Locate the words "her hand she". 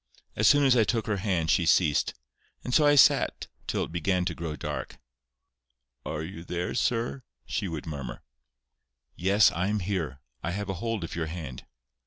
1.05-1.67